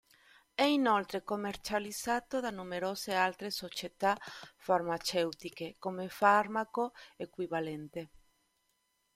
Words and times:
È 0.55 0.63
inoltre 0.63 1.23
commercializzato 1.23 2.39
da 2.39 2.49
numerose 2.49 3.13
altre 3.13 3.51
società 3.51 4.17
farmaceutiche 4.57 5.75
come 5.77 6.09
farmaco 6.09 6.91
equivalente. 7.17 8.09